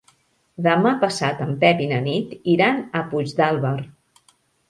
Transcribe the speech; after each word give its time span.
Demà 0.67 0.93
passat 1.03 1.43
en 1.45 1.51
Pep 1.63 1.83
i 1.85 1.89
na 1.91 1.99
Nit 2.07 2.33
iran 2.55 2.81
a 3.01 3.05
Puigdàlber. 3.13 3.77